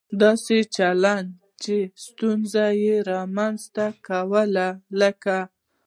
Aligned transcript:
داسې 0.21 0.55
چلن 0.75 1.23
څو 1.61 1.77
ستونزې 2.03 2.87
رامنځته 3.11 3.85
کوي، 4.07 4.45
لکه 5.01 5.37